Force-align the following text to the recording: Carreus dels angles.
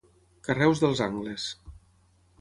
Carreus 0.47 0.81
dels 0.85 1.03
angles. 1.09 1.47